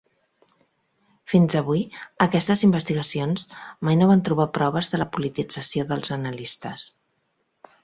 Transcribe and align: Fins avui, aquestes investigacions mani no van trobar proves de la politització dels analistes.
Fins 1.33 1.55
avui, 1.59 1.83
aquestes 2.25 2.63
investigacions 2.69 3.45
mani 3.89 4.01
no 4.03 4.09
van 4.13 4.25
trobar 4.31 4.49
proves 4.57 4.91
de 4.95 5.03
la 5.03 5.09
politització 5.19 5.89
dels 5.93 6.17
analistes. 6.19 6.91